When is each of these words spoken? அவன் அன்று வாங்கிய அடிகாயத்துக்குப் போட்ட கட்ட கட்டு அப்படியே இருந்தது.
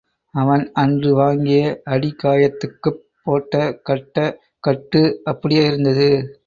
அவன் 0.33 0.63
அன்று 0.73 1.13
வாங்கிய 1.13 1.59
அடிகாயத்துக்குப் 1.87 2.99
போட்ட 3.23 3.55
கட்ட 3.83 4.17
கட்டு 4.63 5.03
அப்படியே 5.23 5.63
இருந்தது. 5.65 6.09